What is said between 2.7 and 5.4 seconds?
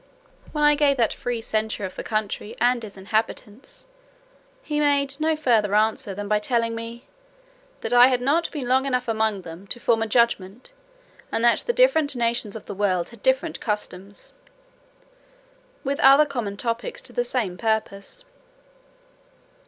its inhabitants, he made no